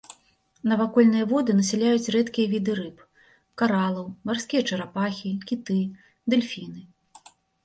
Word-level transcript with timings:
Навакольныя 0.69 1.25
воды 1.31 1.51
насяляюць 1.59 2.11
рэдкія 2.15 2.47
віды 2.53 2.71
рыб, 2.79 3.03
каралаў, 3.63 4.09
марскія 4.31 4.61
чарапахі, 4.71 5.29
кіты, 5.53 5.79
дэльфіны. 6.37 6.81